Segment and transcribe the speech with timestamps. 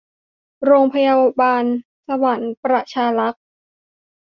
[0.65, 1.63] โรงพยาบาล
[2.07, 3.43] สวรรค์ประชารักษ์